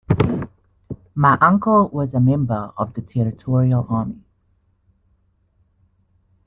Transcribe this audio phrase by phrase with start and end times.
[1.13, 4.23] My uncle was a member of the Territorial Army